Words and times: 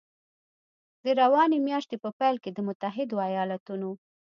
د 1.03 1.05
روانې 1.21 1.57
میاشتې 1.67 1.95
په 2.03 2.09
پیل 2.19 2.35
کې 2.43 2.51
د 2.53 2.59
متحدو 2.67 3.17
ایالتونو 3.27 3.89